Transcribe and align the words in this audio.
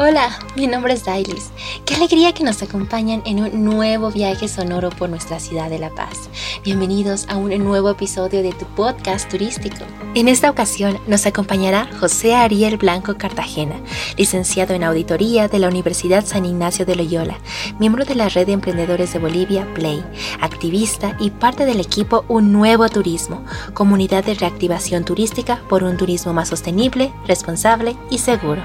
Hola, 0.00 0.38
mi 0.54 0.68
nombre 0.68 0.92
es 0.92 1.04
Dailis. 1.04 1.50
Qué 1.84 1.96
alegría 1.96 2.32
que 2.32 2.44
nos 2.44 2.62
acompañan 2.62 3.20
en 3.26 3.42
un 3.42 3.64
nuevo 3.64 4.12
viaje 4.12 4.46
sonoro 4.46 4.90
por 4.90 5.10
nuestra 5.10 5.40
ciudad 5.40 5.68
de 5.68 5.80
La 5.80 5.90
Paz. 5.90 6.30
Bienvenidos 6.62 7.26
a 7.28 7.36
un 7.36 7.50
nuevo 7.64 7.90
episodio 7.90 8.44
de 8.44 8.52
tu 8.52 8.64
podcast 8.76 9.28
turístico. 9.28 9.84
En 10.14 10.28
esta 10.28 10.50
ocasión 10.50 11.00
nos 11.08 11.26
acompañará 11.26 11.88
José 11.98 12.36
Ariel 12.36 12.76
Blanco 12.76 13.18
Cartagena, 13.18 13.74
licenciado 14.16 14.72
en 14.72 14.84
auditoría 14.84 15.48
de 15.48 15.58
la 15.58 15.66
Universidad 15.66 16.24
San 16.24 16.44
Ignacio 16.44 16.86
de 16.86 16.94
Loyola, 16.94 17.36
miembro 17.80 18.04
de 18.04 18.14
la 18.14 18.28
Red 18.28 18.46
de 18.46 18.52
Emprendedores 18.52 19.12
de 19.12 19.18
Bolivia, 19.18 19.66
Play, 19.74 20.04
activista 20.40 21.16
y 21.18 21.30
parte 21.30 21.66
del 21.66 21.80
equipo 21.80 22.24
Un 22.28 22.52
Nuevo 22.52 22.88
Turismo, 22.88 23.44
comunidad 23.74 24.22
de 24.22 24.34
reactivación 24.34 25.04
turística 25.04 25.60
por 25.68 25.82
un 25.82 25.96
turismo 25.96 26.32
más 26.32 26.50
sostenible, 26.50 27.12
responsable 27.26 27.96
y 28.10 28.18
seguro. 28.18 28.62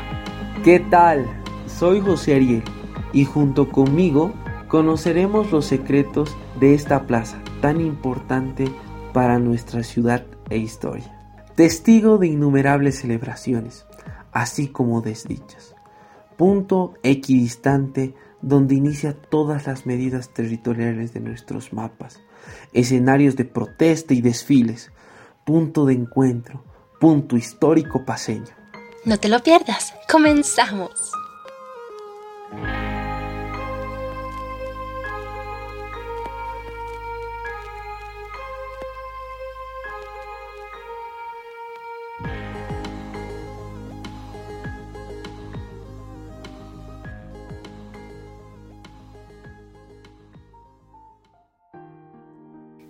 ¿Qué 0.63 0.80
tal? 0.80 1.27
Soy 1.67 1.99
José 1.99 2.35
Ariel 2.35 2.63
y 3.12 3.26
junto 3.26 3.70
conmigo 3.70 4.31
conoceremos 4.70 5.52
los 5.52 5.66
secretos 5.66 6.38
de 6.58 6.73
esta 6.73 7.05
plaza 7.05 7.44
tan 7.59 7.81
importante 7.81 8.73
para 9.12 9.40
nuestra 9.40 9.84
ciudad 9.84 10.26
e 10.49 10.55
historia. 10.55 11.20
Testigo 11.55 12.18
de 12.18 12.27
innumerables 12.27 12.98
celebraciones, 12.98 13.85
así 14.31 14.70
como 14.70 15.02
desdichas. 15.02 15.76
Punto 16.38 16.93
equidistante 17.04 18.16
donde 18.41 18.76
inicia 18.76 19.21
todas 19.21 19.68
las 19.68 19.85
medidas 19.85 20.30
territoriales 20.30 21.13
de 21.13 21.20
nuestros 21.20 21.73
mapas. 21.73 22.21
Escenarios 22.71 23.35
de 23.35 23.43
protesta 23.43 24.13
y 24.13 24.21
desfiles. 24.21 24.93
Punto 25.43 25.85
de 25.85 25.95
encuentro. 25.95 26.63
Punto 27.01 27.35
histórico 27.35 28.05
paseño. 28.05 28.63
No 29.05 29.20
te 29.20 29.27
lo 29.27 29.41
pierdas. 29.43 29.93
Comenzamos. 30.09 31.12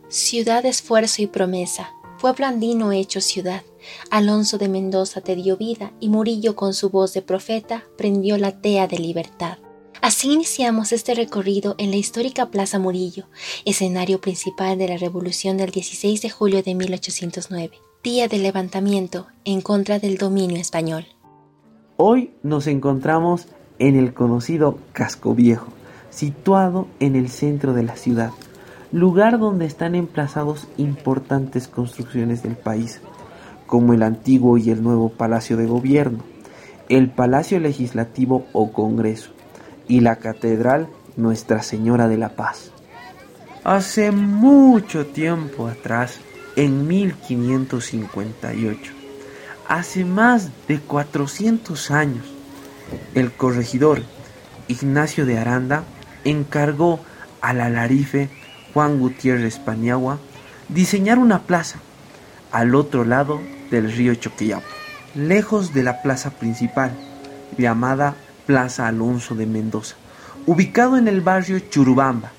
Ciudad, 0.09 0.63
esfuerzo 0.67 1.23
y 1.23 1.27
promesa 1.27 1.89
pueblo 2.23 2.45
andino 2.45 2.93
hecho 2.93 3.19
ciudad. 3.19 3.63
Alonso 4.09 4.57
de 4.57 4.69
Mendoza 4.69 5.21
te 5.21 5.35
dio 5.35 5.57
vida 5.57 5.93
y 5.99 6.09
Murillo 6.09 6.55
con 6.55 6.73
su 6.73 6.89
voz 6.89 7.13
de 7.13 7.21
profeta 7.21 7.83
prendió 7.97 8.37
la 8.37 8.59
tea 8.59 8.87
de 8.87 8.99
libertad. 8.99 9.57
Así 10.01 10.31
iniciamos 10.31 10.91
este 10.91 11.15
recorrido 11.15 11.75
en 11.77 11.91
la 11.91 11.97
histórica 11.97 12.51
Plaza 12.51 12.79
Murillo, 12.79 13.27
escenario 13.65 14.19
principal 14.19 14.77
de 14.77 14.89
la 14.89 14.97
revolución 14.97 15.57
del 15.57 15.71
16 15.71 16.21
de 16.21 16.29
julio 16.29 16.61
de 16.61 16.75
1809, 16.75 17.77
día 18.03 18.27
del 18.27 18.43
levantamiento 18.43 19.27
en 19.45 19.61
contra 19.61 19.99
del 19.99 20.17
dominio 20.17 20.57
español. 20.57 21.05
Hoy 21.95 22.31
nos 22.43 22.67
encontramos 22.67 23.47
en 23.79 23.95
el 23.95 24.13
conocido 24.13 24.77
Casco 24.91 25.35
Viejo, 25.35 25.67
situado 26.09 26.87
en 26.99 27.15
el 27.15 27.29
centro 27.29 27.73
de 27.73 27.83
la 27.83 27.95
ciudad 27.95 28.31
lugar 28.93 29.39
donde 29.39 29.65
están 29.65 29.95
emplazados 29.95 30.67
importantes 30.77 31.67
construcciones 31.67 32.43
del 32.43 32.55
país, 32.55 33.01
como 33.65 33.93
el 33.93 34.03
antiguo 34.03 34.57
y 34.57 34.69
el 34.69 34.83
nuevo 34.83 35.09
Palacio 35.09 35.57
de 35.57 35.65
Gobierno, 35.65 36.23
el 36.89 37.09
Palacio 37.09 37.59
Legislativo 37.59 38.45
o 38.53 38.71
Congreso 38.71 39.31
y 39.87 40.01
la 40.01 40.17
Catedral 40.17 40.87
Nuestra 41.15 41.61
Señora 41.61 42.07
de 42.07 42.17
la 42.17 42.29
Paz. 42.29 42.71
Hace 43.63 44.11
mucho 44.11 45.05
tiempo 45.05 45.67
atrás, 45.67 46.19
en 46.55 46.87
1558, 46.87 48.93
hace 49.67 50.05
más 50.05 50.49
de 50.67 50.79
400 50.79 51.91
años, 51.91 52.25
el 53.15 53.31
corregidor 53.31 54.01
Ignacio 54.67 55.25
de 55.25 55.37
Aranda 55.37 55.83
encargó 56.23 56.99
al 57.41 57.61
alarife 57.61 58.29
Juan 58.73 58.99
Gutiérrez 58.99 59.59
Paniagua 59.59 60.19
diseñar 60.69 61.19
una 61.19 61.43
plaza 61.43 61.79
al 62.53 62.75
otro 62.75 63.03
lado 63.03 63.41
del 63.71 63.91
río 63.91 64.13
Choquillapo, 64.13 64.67
lejos 65.15 65.73
de 65.73 65.81
la 65.81 66.03
plaza 66.03 66.29
principal, 66.29 66.91
llamada 67.57 68.15
Plaza 68.45 68.87
Alonso 68.87 69.33
de 69.33 69.47
Mendoza, 69.47 69.95
ubicado 70.45 70.95
en 70.97 71.07
el 71.07 71.21
barrio 71.21 71.57
Churubamba, 71.59 72.31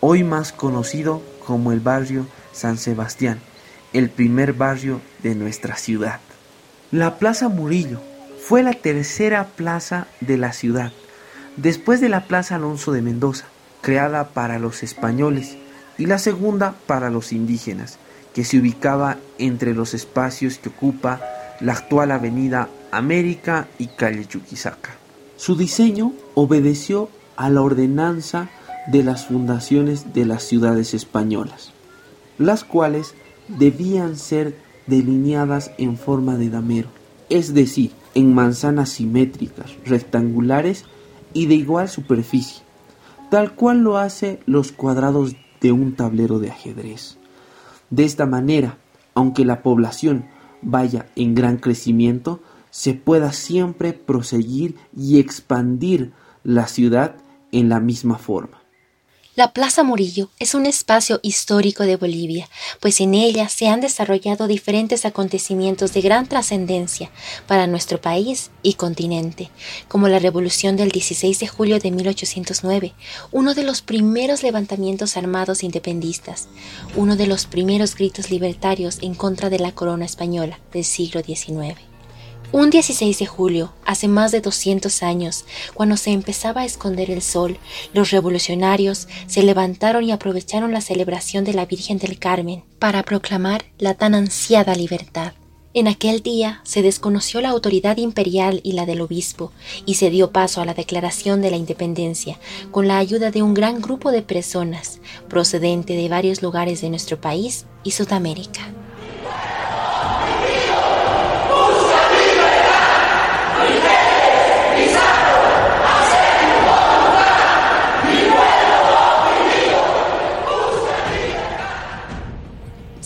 hoy 0.00 0.22
más 0.22 0.52
conocido 0.52 1.20
como 1.44 1.72
el 1.72 1.80
barrio 1.80 2.26
San 2.52 2.78
Sebastián, 2.78 3.40
el 3.92 4.10
primer 4.10 4.52
barrio 4.52 5.00
de 5.24 5.34
nuestra 5.34 5.76
ciudad. 5.76 6.20
La 6.92 7.18
Plaza 7.18 7.48
Murillo 7.48 8.00
fue 8.40 8.62
la 8.62 8.74
tercera 8.74 9.46
plaza 9.56 10.06
de 10.20 10.38
la 10.38 10.52
ciudad, 10.52 10.92
después 11.56 12.00
de 12.00 12.08
la 12.08 12.26
Plaza 12.26 12.54
Alonso 12.56 12.92
de 12.92 13.02
Mendoza, 13.02 13.46
creada 13.80 14.28
para 14.28 14.60
los 14.60 14.84
españoles, 14.84 15.56
y 15.98 16.06
la 16.06 16.18
segunda 16.18 16.74
para 16.86 17.10
los 17.10 17.32
indígenas, 17.32 17.98
que 18.34 18.44
se 18.44 18.58
ubicaba 18.58 19.18
entre 19.38 19.74
los 19.74 19.94
espacios 19.94 20.58
que 20.58 20.70
ocupa 20.70 21.20
la 21.60 21.72
actual 21.72 22.10
avenida 22.10 22.68
América 22.90 23.68
y 23.78 23.88
calle 23.88 24.26
Chuquisaca. 24.26 24.90
Su 25.36 25.56
diseño 25.56 26.12
obedeció 26.34 27.08
a 27.36 27.50
la 27.50 27.62
ordenanza 27.62 28.50
de 28.86 29.02
las 29.02 29.26
fundaciones 29.26 30.12
de 30.12 30.26
las 30.26 30.42
ciudades 30.42 30.94
españolas, 30.94 31.72
las 32.38 32.64
cuales 32.64 33.14
debían 33.48 34.16
ser 34.16 34.56
delineadas 34.86 35.70
en 35.78 35.96
forma 35.96 36.36
de 36.36 36.50
damero, 36.50 36.88
es 37.28 37.54
decir, 37.54 37.92
en 38.14 38.34
manzanas 38.34 38.90
simétricas, 38.90 39.72
rectangulares 39.86 40.84
y 41.32 41.46
de 41.46 41.54
igual 41.54 41.88
superficie, 41.88 42.62
tal 43.30 43.54
cual 43.54 43.78
lo 43.80 43.98
hace 43.98 44.40
los 44.46 44.72
cuadrados 44.72 45.34
de 45.60 45.72
un 45.72 45.94
tablero 45.94 46.38
de 46.38 46.50
ajedrez. 46.50 47.18
De 47.92 48.04
esta 48.04 48.24
manera, 48.24 48.78
aunque 49.14 49.44
la 49.44 49.62
población 49.62 50.24
vaya 50.62 51.10
en 51.14 51.34
gran 51.34 51.58
crecimiento, 51.58 52.40
se 52.70 52.94
pueda 52.94 53.32
siempre 53.32 53.92
proseguir 53.92 54.76
y 54.96 55.18
expandir 55.18 56.12
la 56.42 56.68
ciudad 56.68 57.16
en 57.52 57.68
la 57.68 57.80
misma 57.80 58.16
forma. 58.16 58.61
La 59.34 59.54
Plaza 59.54 59.82
Murillo 59.82 60.28
es 60.38 60.54
un 60.54 60.66
espacio 60.66 61.18
histórico 61.22 61.84
de 61.84 61.96
Bolivia, 61.96 62.50
pues 62.80 63.00
en 63.00 63.14
ella 63.14 63.48
se 63.48 63.66
han 63.66 63.80
desarrollado 63.80 64.46
diferentes 64.46 65.06
acontecimientos 65.06 65.94
de 65.94 66.02
gran 66.02 66.28
trascendencia 66.28 67.10
para 67.46 67.66
nuestro 67.66 67.98
país 67.98 68.50
y 68.62 68.74
continente, 68.74 69.48
como 69.88 70.08
la 70.08 70.18
Revolución 70.18 70.76
del 70.76 70.90
16 70.90 71.38
de 71.38 71.48
julio 71.48 71.78
de 71.78 71.92
1809, 71.92 72.92
uno 73.30 73.54
de 73.54 73.62
los 73.62 73.80
primeros 73.80 74.42
levantamientos 74.42 75.16
armados 75.16 75.62
independistas, 75.62 76.48
uno 76.94 77.16
de 77.16 77.26
los 77.26 77.46
primeros 77.46 77.94
gritos 77.94 78.30
libertarios 78.30 78.98
en 79.00 79.14
contra 79.14 79.48
de 79.48 79.60
la 79.60 79.72
corona 79.72 80.04
española 80.04 80.60
del 80.74 80.84
siglo 80.84 81.22
XIX. 81.22 81.91
Un 82.52 82.68
16 82.68 83.18
de 83.18 83.24
julio, 83.24 83.72
hace 83.86 84.08
más 84.08 84.30
de 84.30 84.42
200 84.42 85.02
años, 85.02 85.46
cuando 85.72 85.96
se 85.96 86.10
empezaba 86.10 86.60
a 86.60 86.64
esconder 86.66 87.10
el 87.10 87.22
sol, 87.22 87.56
los 87.94 88.10
revolucionarios 88.10 89.08
se 89.26 89.42
levantaron 89.42 90.04
y 90.04 90.12
aprovecharon 90.12 90.70
la 90.70 90.82
celebración 90.82 91.44
de 91.44 91.54
la 91.54 91.64
Virgen 91.64 91.96
del 91.96 92.18
Carmen 92.18 92.62
para 92.78 93.04
proclamar 93.04 93.64
la 93.78 93.94
tan 93.94 94.14
ansiada 94.14 94.74
libertad. 94.74 95.32
En 95.72 95.88
aquel 95.88 96.22
día 96.22 96.60
se 96.64 96.82
desconoció 96.82 97.40
la 97.40 97.48
autoridad 97.48 97.96
imperial 97.96 98.60
y 98.62 98.72
la 98.72 98.84
del 98.84 99.00
obispo, 99.00 99.50
y 99.86 99.94
se 99.94 100.10
dio 100.10 100.30
paso 100.30 100.60
a 100.60 100.66
la 100.66 100.74
declaración 100.74 101.40
de 101.40 101.50
la 101.50 101.56
independencia 101.56 102.38
con 102.70 102.86
la 102.86 102.98
ayuda 102.98 103.30
de 103.30 103.42
un 103.42 103.54
gran 103.54 103.80
grupo 103.80 104.12
de 104.12 104.20
personas 104.20 105.00
procedente 105.26 105.94
de 105.96 106.10
varios 106.10 106.42
lugares 106.42 106.82
de 106.82 106.90
nuestro 106.90 107.18
país 107.18 107.64
y 107.82 107.92
Sudamérica. 107.92 108.74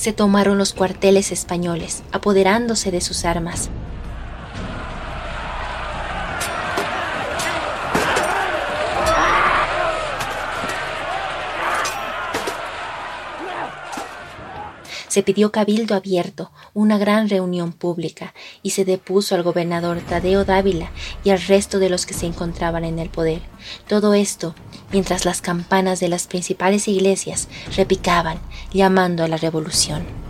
Se 0.07 0.13
tomaron 0.13 0.57
los 0.57 0.73
cuarteles 0.73 1.33
españoles, 1.33 2.05
apoderándose 2.13 2.93
de 2.93 3.01
sus 3.01 3.25
armas. 3.25 3.71
Se 15.17 15.23
pidió 15.23 15.51
cabildo 15.51 15.95
abierto, 15.95 16.51
una 16.75 16.99
gran 16.99 17.31
reunión 17.31 17.73
pública, 17.73 18.35
y 18.63 18.73
se 18.73 18.85
depuso 18.85 19.35
al 19.35 19.43
gobernador 19.43 20.03
Tadeo 20.03 20.45
Dávila 20.45 20.91
y 21.25 21.31
al 21.31 21.41
resto 21.41 21.79
de 21.79 21.89
los 21.89 22.05
que 22.05 22.13
se 22.13 22.27
encontraban 22.27 22.85
en 22.85 22.99
el 22.99 23.09
poder. 23.09 23.41
Todo 23.89 24.13
esto 24.13 24.55
mientras 24.93 25.25
las 25.25 25.41
campanas 25.41 26.01
de 26.01 26.11
las 26.11 26.27
principales 26.27 26.87
iglesias 26.87 27.49
repicaban, 27.75 28.41
llamando 28.75 29.25
a 29.25 29.29
la 29.29 29.39
revolución. 29.39 30.26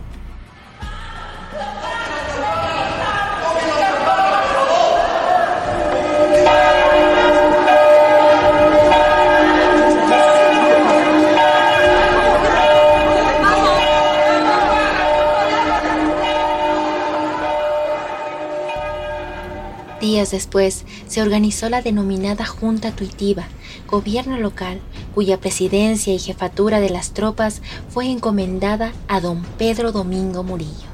Días 20.27 20.43
después 20.43 20.83
se 21.07 21.21
organizó 21.21 21.69
la 21.69 21.81
denominada 21.81 22.45
Junta 22.45 22.91
Tuitiva, 22.91 23.47
gobierno 23.87 24.37
local, 24.37 24.81
cuya 25.15 25.39
presidencia 25.39 26.13
y 26.13 26.19
jefatura 26.19 26.81
de 26.81 26.89
las 26.89 27.13
tropas 27.13 27.61
fue 27.87 28.11
encomendada 28.11 28.91
a 29.07 29.21
don 29.21 29.43
Pedro 29.57 29.93
Domingo 29.93 30.43
Murillo. 30.43 30.89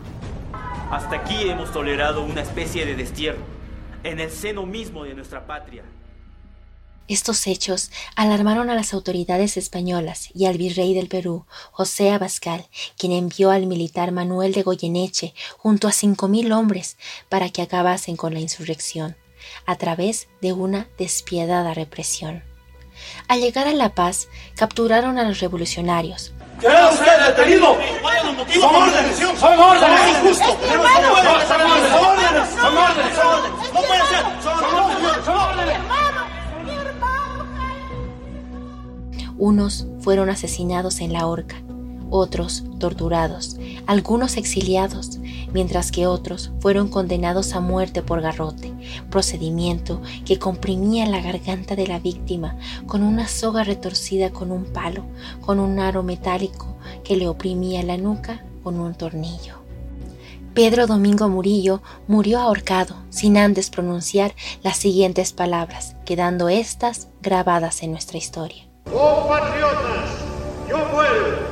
Hasta 0.92 1.16
aquí 1.16 1.50
hemos 1.50 1.72
tolerado 1.72 2.24
una 2.24 2.42
especie 2.44 2.86
de 2.86 2.96
destierro, 2.96 3.40
en 4.04 4.20
el 4.20 4.30
seno 4.30 4.68
mismo 4.68 5.04
de 5.04 5.16
nuestra 5.16 5.48
patria. 5.48 5.84
Estos 7.08 7.48
hechos 7.48 7.92
alarmaron 8.16 8.70
a 8.70 8.76
las 8.76 8.94
autoridades 8.94 9.58
españolas 9.58 10.30
y 10.36 10.46
al 10.46 10.58
virrey 10.58 10.94
del 10.94 11.10
Perú, 11.10 11.46
José 11.72 12.12
Abascal, 12.12 12.68
quien 12.98 13.12
envió 13.12 13.50
al 13.50 13.66
militar 13.66 14.12
Manuel 14.12 14.54
de 14.54 14.62
Goyeneche 14.62 15.34
junto 15.58 15.88
a 15.88 15.92
cinco 15.92 16.28
mil 16.28 16.52
hombres 16.52 16.98
para 17.30 17.50
que 17.50 17.62
acabasen 17.62 18.16
con 18.16 18.34
la 18.34 18.40
insurrección, 18.40 19.18
a 19.66 19.76
través 19.76 20.28
de 20.42 20.54
una 20.54 20.88
despiadada 20.98 21.74
represión. 21.74 22.44
Al 23.28 23.42
llegar 23.42 23.68
a 23.68 23.74
La 23.74 23.96
Paz, 23.96 24.28
capturaron 24.56 25.18
a 25.18 25.24
los 25.24 25.40
revolucionarios. 25.40 26.34
¡Queda 26.60 26.92
usted 26.92 27.36
detenido! 27.36 27.76
¡Son 28.54 28.76
órdenes! 28.76 29.18
¡Son 29.18 29.60
órdenes! 29.60 30.10
¡Injusto! 30.10 30.46
¡Son 30.46 30.80
órdenes! 30.80 31.48
¡Son 31.48 31.62
órdenes! 32.06 32.50
¡Son 32.54 32.78
órdenes! 32.78 33.74
¡No 33.74 33.82
puede 33.82 34.02
ser! 34.08 34.24
¡Son 34.44 34.64
órdenes! 34.76 35.26
¡Son 35.26 35.38
órdenes! 35.38 35.78
Unos 39.38 39.88
fueron 40.00 40.30
asesinados 40.30 41.02
en 41.02 41.12
la 41.12 41.28
horca, 41.28 41.62
otros 42.10 42.64
torturados, 42.80 43.58
algunos 43.88 44.38
exiliados, 44.38 45.18
mientras 45.52 45.92
que 45.92 46.08
otros 46.08 46.52
fueron 46.60 46.88
condenados 46.88 47.54
a 47.54 47.60
muerte 47.60 48.04
por 48.04 48.22
garrote, 48.22 48.73
procedimiento 49.10 50.02
que 50.26 50.40
comprimía 50.40 51.06
la 51.06 51.22
garganta 51.22 51.76
de 51.76 51.88
la 51.88 52.00
víctima 52.00 52.58
con 52.88 53.04
una 53.04 53.28
soga 53.28 53.64
retorcida 53.64 54.32
con 54.32 54.52
un 54.52 54.66
palo, 54.66 55.06
con 55.42 55.60
un 55.60 55.80
aro 55.80 56.04
metálico 56.04 56.78
que 57.04 57.16
le 57.16 57.28
oprimía 57.28 57.84
la 57.84 57.98
nuca 57.98 58.44
con 58.64 58.80
un 58.80 58.96
tornillo. 58.96 59.64
Pedro 60.54 60.86
Domingo 60.86 61.30
Murillo 61.30 61.82
murió 62.08 62.40
ahorcado 62.40 62.96
sin 63.10 63.38
antes 63.38 63.72
pronunciar 63.72 64.36
las 64.62 64.78
siguientes 64.78 65.34
palabras, 65.34 65.96
quedando 66.06 66.48
estas 66.48 67.08
grabadas 67.24 67.82
en 67.82 67.92
nuestra 67.92 68.20
historia. 68.20 68.68
Oh 68.94 69.28
patriotas, 69.28 70.12
yo 70.70 70.78
muero, 70.94 71.43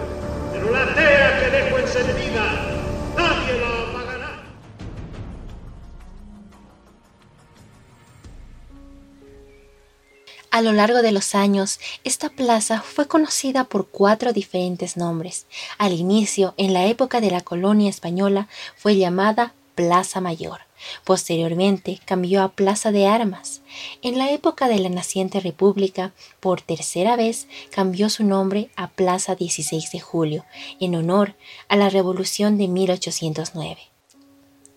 A 10.51 10.62
lo 10.62 10.74
largo 10.74 11.01
de 11.01 11.13
los 11.13 11.33
años, 11.33 11.80
esta 12.03 12.27
plaza 12.27 12.81
fue 12.81 13.07
conocida 13.07 13.63
por 13.63 13.88
cuatro 13.88 14.33
diferentes 14.33 14.98
nombres. 14.98 15.48
Al 15.77 15.94
inicio, 15.94 16.53
en 16.57 16.74
la 16.74 16.88
época 16.88 17.21
de 17.21 17.31
la 17.31 17.39
colonia 17.39 17.89
española, 17.89 18.50
fue 18.75 18.98
llamada 18.98 19.53
Plaza 19.75 20.19
Mayor. 20.19 20.59
Posteriormente 21.06 22.01
cambió 22.03 22.44
a 22.44 22.50
Plaza 22.50 22.92
de 22.92 23.07
Armas. 23.07 23.62
En 24.01 24.18
la 24.18 24.30
época 24.31 24.68
de 24.68 24.80
la 24.80 24.89
naciente 24.89 25.39
República, 25.39 26.12
por 26.42 26.62
tercera 26.62 27.15
vez 27.15 27.48
cambió 27.69 28.09
su 28.09 28.25
nombre 28.25 28.71
a 28.75 28.89
Plaza 28.89 29.36
16 29.36 29.89
de 29.89 30.00
Julio, 30.01 30.45
en 30.81 30.95
honor 30.95 31.36
a 31.69 31.77
la 31.77 31.89
Revolución 31.89 32.57
de 32.57 32.68
1809. 32.68 33.90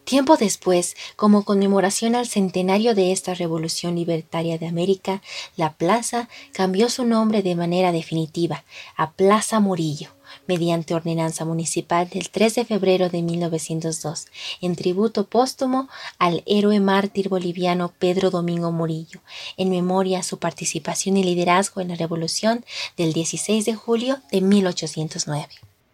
Tiempo 0.04 0.36
después, 0.36 0.96
como 1.16 1.44
conmemoración 1.44 2.14
al 2.14 2.26
centenario 2.26 2.94
de 2.94 3.10
esta 3.10 3.32
Revolución 3.32 3.94
Libertaria 3.94 4.58
de 4.58 4.66
América, 4.66 5.22
la 5.56 5.72
plaza 5.72 6.28
cambió 6.52 6.90
su 6.90 7.06
nombre 7.06 7.42
de 7.42 7.54
manera 7.54 7.90
definitiva 7.90 8.64
a 8.96 9.12
Plaza 9.12 9.60
Murillo, 9.60 10.10
mediante 10.46 10.94
ordenanza 10.94 11.46
municipal 11.46 12.08
del 12.10 12.28
3 12.28 12.54
de 12.54 12.64
febrero 12.66 13.08
de 13.08 13.22
1902, 13.22 14.26
en 14.60 14.76
tributo 14.76 15.26
póstumo 15.26 15.88
al 16.18 16.42
héroe 16.44 16.80
mártir 16.80 17.30
boliviano 17.30 17.90
Pedro 17.98 18.30
Domingo 18.30 18.72
Murillo, 18.72 19.20
en 19.56 19.70
memoria 19.70 20.18
a 20.18 20.22
su 20.22 20.38
participación 20.38 21.16
y 21.16 21.24
liderazgo 21.24 21.80
en 21.80 21.88
la 21.88 21.96
Revolución 21.96 22.62
del 22.98 23.14
16 23.14 23.64
de 23.64 23.74
julio 23.74 24.18
de 24.30 24.42
1809. 24.42 25.48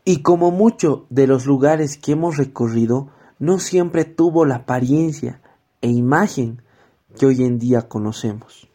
Y 0.05 0.23
como 0.23 0.51
muchos 0.51 1.03
de 1.11 1.29
los 1.29 1.47
lugares 1.47 1.97
que 1.97 2.13
hemos 2.13 2.37
recorrido, 2.39 3.11
no 3.41 3.59
siempre 3.59 4.05
tuvo 4.05 4.45
la 4.45 4.57
apariencia 4.57 5.41
e 5.81 5.89
imagen 5.89 6.63
que 7.19 7.27
hoy 7.27 7.43
en 7.43 7.59
día 7.59 7.89
conocemos. 7.89 8.69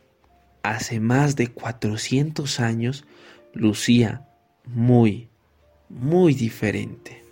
Hace 0.63 0.99
más 0.99 1.35
de 1.35 1.53
400 1.53 2.59
años 2.59 3.05
lucía 3.53 4.27
muy, 4.65 5.29
muy 5.87 6.33
diferente. 6.33 7.23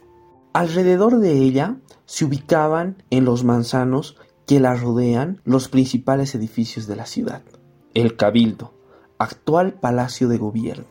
Alrededor 0.53 1.19
de 1.19 1.33
ella 1.33 1.77
se 2.05 2.23
ubicaban 2.25 3.03
en 3.09 3.25
los 3.25 3.43
manzanos 3.43 4.15
que 4.45 4.59
la 4.59 4.75
rodean 4.75 5.41
los 5.43 5.69
principales 5.69 6.35
edificios 6.35 6.85
de 6.85 6.95
la 6.95 7.07
ciudad. 7.07 7.41
El 7.95 8.15
Cabildo, 8.15 8.75
actual 9.17 9.73
Palacio 9.73 10.27
de 10.27 10.37
Gobierno. 10.37 10.85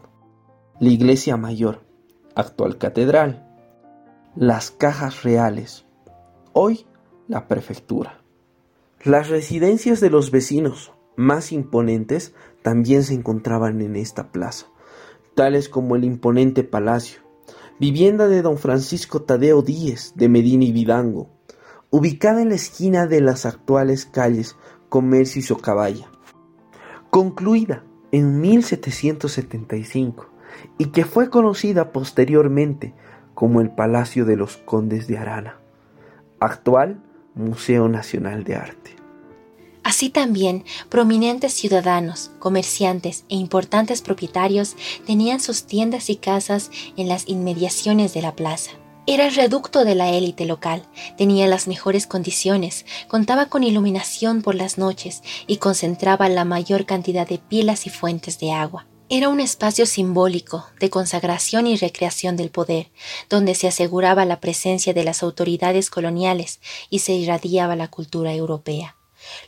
La 0.80 0.88
Iglesia 0.88 1.36
Mayor, 1.36 1.84
actual 2.34 2.78
Catedral. 2.78 3.48
Las 4.34 4.72
Cajas 4.72 5.22
Reales, 5.22 5.84
hoy 6.52 6.86
la 7.28 7.48
prefectura. 7.48 8.22
Las 9.04 9.28
residencias 9.28 10.00
de 10.00 10.10
los 10.10 10.30
vecinos 10.30 10.92
más 11.16 11.52
imponentes 11.52 12.34
también 12.62 13.02
se 13.02 13.14
encontraban 13.14 13.80
en 13.80 13.96
esta 13.96 14.30
plaza, 14.30 14.66
tales 15.34 15.68
como 15.68 15.96
el 15.96 16.04
imponente 16.04 16.62
palacio, 16.62 17.20
vivienda 17.80 18.28
de 18.28 18.42
don 18.42 18.58
Francisco 18.58 19.22
Tadeo 19.22 19.62
Díez 19.62 20.12
de 20.14 20.28
Medina 20.28 20.64
y 20.64 20.72
Vidango, 20.72 21.30
ubicada 21.90 22.42
en 22.42 22.50
la 22.50 22.54
esquina 22.54 23.06
de 23.06 23.20
las 23.20 23.44
actuales 23.44 24.06
calles 24.06 24.56
Comercio 24.88 25.40
y 25.40 25.42
Socabaya, 25.42 26.10
concluida 27.10 27.84
en 28.12 28.40
1775 28.40 30.30
y 30.78 30.86
que 30.86 31.04
fue 31.04 31.30
conocida 31.30 31.92
posteriormente 31.92 32.94
como 33.34 33.60
el 33.60 33.74
Palacio 33.74 34.24
de 34.26 34.36
los 34.36 34.58
Condes 34.58 35.06
de 35.08 35.18
Arana 35.18 35.61
actual 36.44 37.01
Museo 37.34 37.89
Nacional 37.89 38.44
de 38.44 38.56
Arte. 38.56 38.96
Así 39.84 40.11
también, 40.11 40.65
prominentes 40.89 41.53
ciudadanos, 41.55 42.31
comerciantes 42.39 43.25
e 43.29 43.34
importantes 43.34 44.01
propietarios 44.01 44.77
tenían 45.06 45.41
sus 45.41 45.65
tiendas 45.65 46.08
y 46.08 46.17
casas 46.17 46.70
en 46.96 47.08
las 47.08 47.29
inmediaciones 47.29 48.15
de 48.15 48.22
la 48.22 48.37
plaza. 48.37 48.70
Era 49.05 49.27
el 49.27 49.34
reducto 49.34 49.84
de 49.84 49.96
la 49.96 50.11
élite 50.11 50.46
local, 50.46 50.87
tenía 51.19 51.49
las 51.49 51.67
mejores 51.67 52.06
condiciones, 52.06 52.87
contaba 53.08 53.46
con 53.46 53.65
iluminación 53.65 54.43
por 54.43 54.55
las 54.55 54.79
noches 54.79 55.25
y 55.49 55.56
concentraba 55.56 56.29
la 56.29 56.44
mayor 56.44 56.87
cantidad 56.87 57.27
de 57.27 57.39
pilas 57.39 57.87
y 57.89 57.91
fuentes 57.91 58.39
de 58.39 58.53
agua. 58.53 58.87
Era 59.14 59.28
un 59.28 59.40
espacio 59.40 59.84
simbólico 59.84 60.64
de 60.81 60.88
consagración 60.88 61.66
y 61.66 61.76
recreación 61.76 62.34
del 62.38 62.48
poder, 62.48 62.88
donde 63.28 63.54
se 63.54 63.69
aseguraba 63.69 64.24
la 64.24 64.40
presencia 64.40 64.94
de 64.94 65.04
las 65.04 65.22
autoridades 65.22 65.90
coloniales 65.90 66.60
y 66.88 67.00
se 67.00 67.12
irradiaba 67.12 67.76
la 67.76 67.88
cultura 67.88 68.32
europea. 68.32 68.96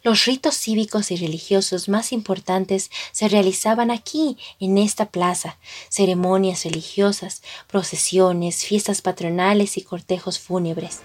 Los 0.02 0.26
ritos 0.26 0.54
cívicos 0.54 1.10
y 1.10 1.16
religiosos 1.16 1.88
más 1.88 2.12
importantes 2.12 2.90
se 3.12 3.26
realizaban 3.26 3.90
aquí, 3.90 4.36
en 4.60 4.76
esta 4.76 5.06
plaza, 5.06 5.58
ceremonias 5.88 6.64
religiosas, 6.64 7.42
procesiones, 7.66 8.66
fiestas 8.66 9.00
patronales 9.00 9.78
y 9.78 9.80
cortejos 9.80 10.38
fúnebres. 10.38 11.00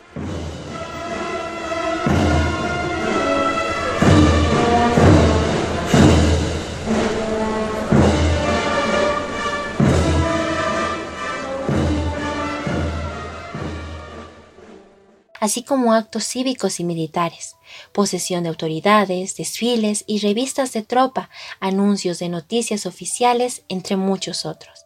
Así 15.39 15.63
como 15.63 15.93
actos 15.93 16.25
cívicos 16.25 16.79
y 16.79 16.83
militares, 16.83 17.55
posesión 17.91 18.43
de 18.43 18.49
autoridades, 18.49 19.35
desfiles 19.35 20.03
y 20.07 20.19
revistas 20.19 20.73
de 20.73 20.83
tropa, 20.83 21.29
anuncios 21.59 22.19
de 22.19 22.29
noticias 22.29 22.85
oficiales, 22.85 23.63
entre 23.69 23.95
muchos 23.95 24.45
otros. 24.45 24.85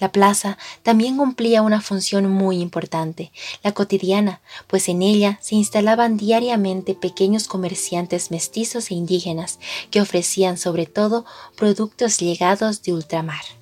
La 0.00 0.10
plaza 0.12 0.56
también 0.82 1.18
cumplía 1.18 1.60
una 1.60 1.82
función 1.82 2.30
muy 2.30 2.58
importante, 2.60 3.32
la 3.62 3.72
cotidiana, 3.72 4.40
pues 4.66 4.88
en 4.88 5.02
ella 5.02 5.38
se 5.42 5.56
instalaban 5.56 6.16
diariamente 6.16 6.94
pequeños 6.94 7.46
comerciantes 7.46 8.30
mestizos 8.30 8.90
e 8.90 8.94
indígenas 8.94 9.58
que 9.90 10.00
ofrecían 10.00 10.56
sobre 10.56 10.86
todo 10.86 11.26
productos 11.54 12.18
llegados 12.18 12.82
de 12.82 12.94
ultramar. 12.94 13.59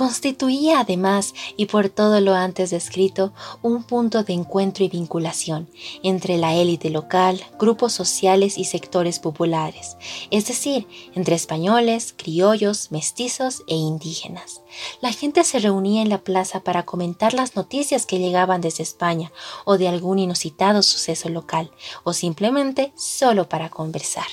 Constituía 0.00 0.80
además, 0.80 1.34
y 1.58 1.66
por 1.66 1.90
todo 1.90 2.22
lo 2.22 2.32
antes 2.32 2.70
descrito, 2.70 3.34
un 3.60 3.82
punto 3.82 4.24
de 4.24 4.32
encuentro 4.32 4.82
y 4.82 4.88
vinculación 4.88 5.68
entre 6.02 6.38
la 6.38 6.54
élite 6.54 6.88
local, 6.88 7.38
grupos 7.58 7.92
sociales 7.92 8.56
y 8.56 8.64
sectores 8.64 9.18
populares, 9.18 9.98
es 10.30 10.48
decir, 10.48 10.86
entre 11.14 11.34
españoles, 11.34 12.14
criollos, 12.16 12.90
mestizos 12.90 13.62
e 13.66 13.74
indígenas. 13.74 14.62
La 15.02 15.12
gente 15.12 15.44
se 15.44 15.58
reunía 15.58 16.00
en 16.00 16.08
la 16.08 16.24
plaza 16.24 16.60
para 16.60 16.86
comentar 16.86 17.34
las 17.34 17.54
noticias 17.54 18.06
que 18.06 18.18
llegaban 18.18 18.62
desde 18.62 18.82
España 18.82 19.30
o 19.66 19.76
de 19.76 19.88
algún 19.88 20.18
inusitado 20.18 20.82
suceso 20.82 21.28
local, 21.28 21.72
o 22.04 22.14
simplemente 22.14 22.94
solo 22.96 23.50
para 23.50 23.68
conversar. 23.68 24.28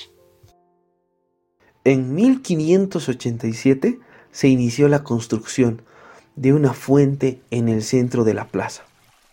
En 1.84 2.14
1587, 2.14 4.07
se 4.38 4.46
inició 4.46 4.86
la 4.86 5.02
construcción 5.02 5.82
de 6.36 6.52
una 6.52 6.72
fuente 6.72 7.42
en 7.50 7.68
el 7.68 7.82
centro 7.82 8.22
de 8.22 8.34
la 8.34 8.46
plaza, 8.46 8.84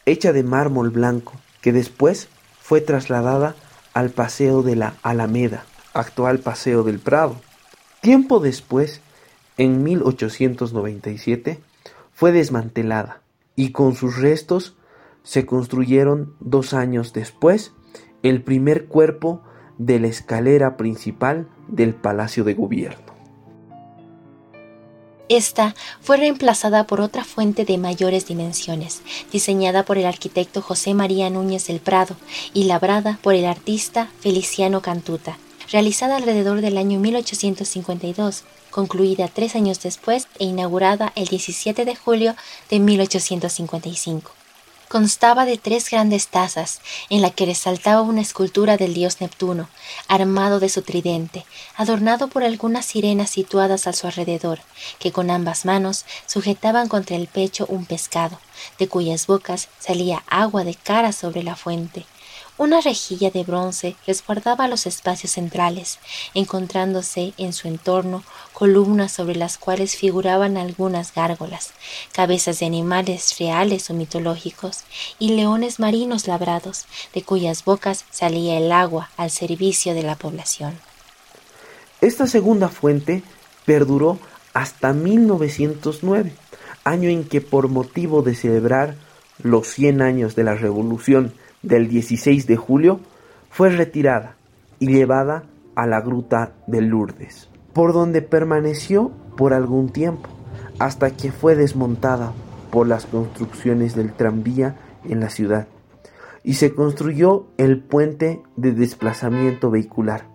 hecha 0.08 0.34
de 0.34 0.42
mármol 0.42 0.90
blanco, 0.90 1.34
que 1.62 1.72
después 1.72 2.28
fue 2.60 2.82
trasladada 2.82 3.56
al 3.94 4.10
Paseo 4.10 4.64
de 4.64 4.76
la 4.76 4.96
Alameda, 5.04 5.64
actual 5.94 6.40
Paseo 6.40 6.82
del 6.82 6.98
Prado. 6.98 7.36
Tiempo 8.02 8.40
después, 8.40 9.02
en 9.58 9.84
1897, 9.84 11.60
fue 12.12 12.32
desmantelada 12.32 13.22
y 13.56 13.74
con 13.74 13.94
sus 13.94 14.18
restos 14.18 14.76
se 15.22 15.46
construyeron 15.46 16.34
dos 16.40 16.74
años 16.74 17.14
después 17.14 17.74
el 18.24 18.42
primer 18.42 18.86
cuerpo 18.86 19.44
de 19.78 20.00
la 20.00 20.08
escalera 20.08 20.78
principal 20.78 21.48
del 21.68 21.94
Palacio 21.94 22.44
de 22.44 22.56
Gobierno. 22.56 23.15
Esta 25.28 25.74
fue 26.02 26.18
reemplazada 26.18 26.86
por 26.86 27.02
otra 27.02 27.24
fuente 27.24 27.66
de 27.66 27.80
mayores 27.80 28.28
dimensiones, 28.28 29.02
diseñada 29.32 29.84
por 29.84 29.98
el 29.98 30.06
arquitecto 30.06 30.62
José 30.62 30.94
María 30.94 31.32
Núñez 31.32 31.66
del 31.66 31.80
Prado 31.80 32.16
y 32.54 32.66
labrada 32.66 33.18
por 33.24 33.34
el 33.34 33.46
artista 33.46 34.12
Feliciano 34.20 34.82
Cantuta, 34.82 35.40
realizada 35.72 36.18
alrededor 36.18 36.62
del 36.62 36.78
año 36.78 37.00
1852, 37.00 38.44
concluida 38.70 39.28
tres 39.28 39.56
años 39.56 39.82
después 39.82 40.28
e 40.38 40.46
inaugurada 40.46 41.12
el 41.16 41.26
17 41.26 41.86
de 41.86 41.96
julio 41.96 42.36
de 42.70 42.80
1855 42.80 44.45
constaba 44.88 45.46
de 45.46 45.58
tres 45.58 45.90
grandes 45.90 46.28
tazas, 46.28 46.82
en 47.10 47.22
la 47.22 47.30
que 47.30 47.46
resaltaba 47.46 48.02
una 48.02 48.22
escultura 48.22 48.78
del 48.78 48.94
dios 48.94 49.22
Neptuno, 49.22 49.70
armado 50.08 50.60
de 50.60 50.70
su 50.70 50.82
tridente, 50.82 51.46
adornado 51.76 52.28
por 52.28 52.44
algunas 52.44 52.86
sirenas 52.86 53.30
situadas 53.30 53.88
a 53.88 53.94
su 53.94 54.08
alrededor, 54.08 54.60
que 55.00 55.12
con 55.12 55.30
ambas 55.30 55.66
manos 55.66 56.06
sujetaban 56.26 56.88
contra 56.88 57.16
el 57.16 57.28
pecho 57.28 57.66
un 57.68 57.86
pescado, 57.86 58.40
de 58.80 58.88
cuyas 58.88 59.28
bocas 59.28 59.68
salía 59.80 60.24
agua 60.28 60.64
de 60.64 60.76
cara 60.76 61.12
sobre 61.12 61.44
la 61.44 61.56
fuente. 61.56 62.06
Una 62.58 62.80
rejilla 62.80 63.32
de 63.32 63.44
bronce 63.44 63.98
resguardaba 64.08 64.70
los 64.70 64.86
espacios 64.86 65.34
centrales, 65.34 66.00
encontrándose 66.34 67.34
en 67.38 67.52
su 67.52 67.68
entorno 67.68 68.24
columnas 68.54 69.12
sobre 69.12 69.36
las 69.36 69.58
cuales 69.58 69.98
figuraban 69.98 70.56
algunas 70.56 71.14
gárgolas, 71.14 71.74
cabezas 72.14 72.60
de 72.60 72.66
animales 72.66 73.38
reales 73.40 73.90
o 73.90 73.94
mitológicos, 73.94 74.86
y 75.20 75.34
leones 75.34 75.82
marinos 75.82 76.28
labrados, 76.28 76.86
de 77.14 77.24
cuyas 77.24 77.66
bocas 77.66 78.06
salía 78.10 78.58
el 78.58 78.72
agua 78.72 79.10
al 79.18 79.32
servicio 79.32 79.94
de 79.94 80.04
la 80.04 80.16
población. 80.16 80.80
Esta 82.00 82.26
segunda 82.26 82.70
fuente 82.70 83.22
perduró 83.66 84.18
hasta 84.54 84.94
1909, 84.94 86.32
año 86.86 87.10
en 87.10 87.26
que 87.26 87.42
por 87.42 87.68
motivo 87.68 88.22
de 88.22 88.34
celebrar 88.34 88.96
los 89.44 89.68
100 89.68 90.02
años 90.02 90.36
de 90.36 90.46
la 90.46 90.56
Revolución 90.56 91.34
del 91.66 91.88
16 91.88 92.48
de 92.48 92.56
julio, 92.56 93.00
fue 93.50 93.70
retirada 93.70 94.36
y 94.80 94.88
llevada 94.88 95.44
a 95.76 95.88
la 95.88 96.02
gruta 96.02 96.54
de 96.68 96.82
Lourdes, 96.82 97.50
por 97.74 97.94
donde 97.94 98.22
permaneció 98.22 99.12
por 99.38 99.54
algún 99.54 99.90
tiempo, 99.90 100.30
hasta 100.80 101.12
que 101.12 101.32
fue 101.32 101.56
desmontada 101.56 102.34
por 102.72 102.88
las 102.88 103.06
construcciones 103.06 103.96
del 103.96 104.14
tranvía 104.14 104.76
en 105.04 105.20
la 105.20 105.30
ciudad, 105.30 105.68
y 106.44 106.56
se 106.56 106.74
construyó 106.74 107.48
el 107.58 107.82
puente 107.82 108.42
de 108.56 108.72
desplazamiento 108.72 109.72
vehicular. 109.72 110.26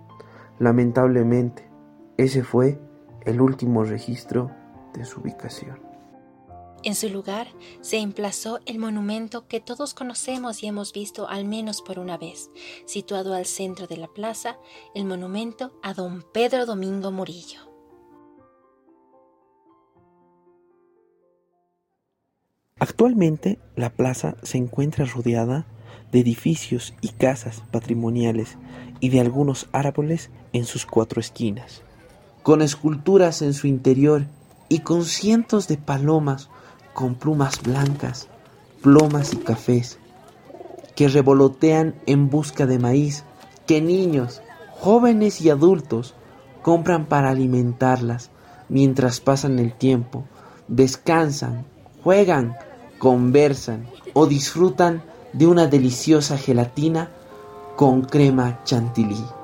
Lamentablemente, 0.58 1.68
ese 2.16 2.42
fue 2.42 2.78
el 3.24 3.40
último 3.40 3.84
registro 3.84 4.50
de 4.94 5.04
su 5.04 5.20
ubicación. 5.20 5.89
En 6.82 6.94
su 6.94 7.10
lugar 7.10 7.48
se 7.82 7.98
emplazó 7.98 8.60
el 8.64 8.78
monumento 8.78 9.46
que 9.46 9.60
todos 9.60 9.92
conocemos 9.92 10.62
y 10.62 10.66
hemos 10.66 10.94
visto 10.94 11.28
al 11.28 11.44
menos 11.44 11.82
por 11.82 11.98
una 11.98 12.16
vez, 12.16 12.50
situado 12.86 13.34
al 13.34 13.44
centro 13.44 13.86
de 13.86 13.98
la 13.98 14.08
plaza, 14.08 14.56
el 14.94 15.04
monumento 15.04 15.78
a 15.82 15.92
don 15.92 16.24
Pedro 16.32 16.64
Domingo 16.64 17.10
Murillo. 17.10 17.70
Actualmente 22.78 23.58
la 23.76 23.90
plaza 23.90 24.36
se 24.42 24.56
encuentra 24.56 25.04
rodeada 25.04 25.66
de 26.12 26.20
edificios 26.20 26.94
y 27.02 27.08
casas 27.08 27.62
patrimoniales 27.70 28.56
y 29.00 29.10
de 29.10 29.20
algunos 29.20 29.68
árboles 29.72 30.30
en 30.54 30.64
sus 30.64 30.86
cuatro 30.86 31.20
esquinas, 31.20 31.82
con 32.42 32.62
esculturas 32.62 33.42
en 33.42 33.52
su 33.52 33.66
interior 33.66 34.24
y 34.70 34.78
con 34.78 35.04
cientos 35.04 35.68
de 35.68 35.76
palomas 35.76 36.48
con 36.92 37.14
plumas 37.14 37.62
blancas, 37.62 38.28
plomas 38.82 39.32
y 39.32 39.36
cafés, 39.36 39.98
que 40.94 41.08
revolotean 41.08 41.94
en 42.06 42.30
busca 42.30 42.66
de 42.66 42.78
maíz, 42.78 43.24
que 43.66 43.80
niños, 43.80 44.42
jóvenes 44.70 45.40
y 45.40 45.50
adultos 45.50 46.14
compran 46.62 47.06
para 47.06 47.30
alimentarlas 47.30 48.30
mientras 48.68 49.20
pasan 49.20 49.58
el 49.58 49.72
tiempo, 49.72 50.24
descansan, 50.68 51.64
juegan, 52.02 52.56
conversan 52.98 53.86
o 54.12 54.26
disfrutan 54.26 55.02
de 55.32 55.46
una 55.46 55.66
deliciosa 55.66 56.36
gelatina 56.36 57.10
con 57.76 58.02
crema 58.02 58.62
chantilly. 58.64 59.39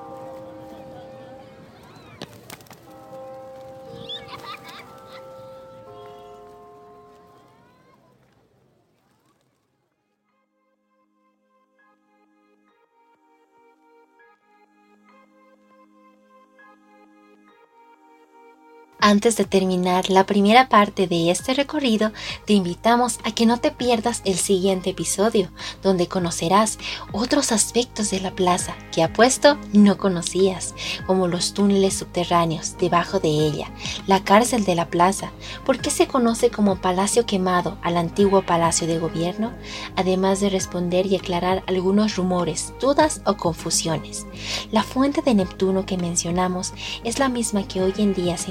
Antes 19.08 19.36
de 19.36 19.44
terminar 19.44 20.10
la 20.10 20.26
primera 20.26 20.68
parte 20.68 21.06
de 21.06 21.30
este 21.30 21.54
recorrido, 21.54 22.10
te 22.44 22.54
invitamos 22.54 23.20
a 23.22 23.30
que 23.30 23.46
no 23.46 23.58
te 23.58 23.70
pierdas 23.70 24.20
el 24.24 24.34
siguiente 24.34 24.90
episodio, 24.90 25.48
donde 25.80 26.08
conocerás 26.08 26.76
otros 27.12 27.52
aspectos 27.52 28.10
de 28.10 28.18
la 28.18 28.32
plaza 28.32 28.74
que 28.90 29.04
apuesto 29.04 29.58
no 29.72 29.96
conocías, 29.96 30.74
como 31.06 31.28
los 31.28 31.54
túneles 31.54 31.94
subterráneos 31.94 32.76
debajo 32.78 33.20
de 33.20 33.28
ella, 33.28 33.70
la 34.08 34.24
cárcel 34.24 34.64
de 34.64 34.74
la 34.74 34.88
plaza, 34.88 35.30
por 35.64 35.78
qué 35.78 35.90
se 35.90 36.08
conoce 36.08 36.50
como 36.50 36.80
Palacio 36.80 37.26
Quemado 37.26 37.78
al 37.82 37.98
antiguo 37.98 38.42
Palacio 38.42 38.88
de 38.88 38.98
Gobierno, 38.98 39.52
además 39.94 40.40
de 40.40 40.50
responder 40.50 41.06
y 41.06 41.14
aclarar 41.14 41.62
algunos 41.68 42.16
rumores, 42.16 42.74
dudas 42.80 43.20
o 43.24 43.36
confusiones. 43.36 44.26
La 44.72 44.82
fuente 44.82 45.22
de 45.22 45.34
Neptuno 45.34 45.86
que 45.86 45.96
mencionamos 45.96 46.72
es 47.04 47.20
la 47.20 47.28
misma 47.28 47.68
que 47.68 47.82
hoy 47.82 47.94
en 47.98 48.12
día 48.12 48.36
se 48.36 48.50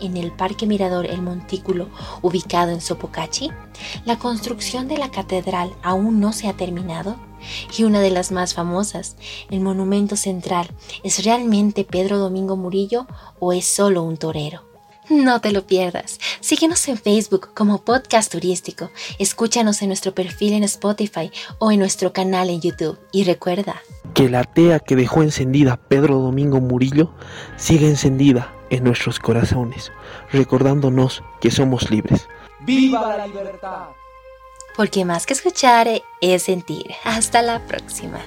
en 0.00 0.16
el 0.16 0.32
Parque 0.32 0.66
Mirador 0.66 1.06
El 1.06 1.22
Montículo, 1.22 1.88
ubicado 2.22 2.70
en 2.70 2.80
Sopocachi, 2.80 3.50
la 4.04 4.18
construcción 4.18 4.88
de 4.88 4.98
la 4.98 5.10
catedral 5.10 5.72
aún 5.82 6.20
no 6.20 6.32
se 6.32 6.48
ha 6.48 6.54
terminado. 6.54 7.16
Y 7.76 7.84
una 7.84 8.00
de 8.00 8.10
las 8.10 8.32
más 8.32 8.54
famosas, 8.54 9.16
el 9.50 9.60
monumento 9.60 10.16
central, 10.16 10.68
¿es 11.04 11.24
realmente 11.24 11.84
Pedro 11.84 12.18
Domingo 12.18 12.56
Murillo 12.56 13.06
o 13.38 13.52
es 13.52 13.66
solo 13.66 14.02
un 14.02 14.16
torero? 14.16 14.66
No 15.08 15.40
te 15.40 15.52
lo 15.52 15.64
pierdas. 15.66 16.18
Síguenos 16.40 16.88
en 16.88 16.98
Facebook 16.98 17.50
como 17.54 17.84
Podcast 17.84 18.32
Turístico. 18.32 18.90
Escúchanos 19.20 19.80
en 19.82 19.88
nuestro 19.88 20.12
perfil 20.12 20.54
en 20.54 20.64
Spotify 20.64 21.30
o 21.60 21.70
en 21.70 21.78
nuestro 21.78 22.12
canal 22.12 22.50
en 22.50 22.60
YouTube. 22.60 22.98
Y 23.12 23.22
recuerda 23.22 23.80
que 24.14 24.28
la 24.28 24.42
tea 24.42 24.80
que 24.80 24.96
dejó 24.96 25.22
encendida 25.22 25.76
Pedro 25.76 26.18
Domingo 26.18 26.60
Murillo 26.60 27.12
sigue 27.56 27.86
encendida 27.86 28.55
en 28.70 28.84
nuestros 28.84 29.18
corazones, 29.18 29.92
recordándonos 30.32 31.22
que 31.40 31.50
somos 31.50 31.90
libres. 31.90 32.28
¡Viva 32.60 33.16
la 33.16 33.26
libertad! 33.26 33.88
Porque 34.76 35.04
más 35.04 35.24
que 35.24 35.32
escuchar 35.32 35.88
es 36.20 36.42
sentir. 36.42 36.94
Hasta 37.04 37.40
la 37.40 37.60
próxima. 37.66 38.20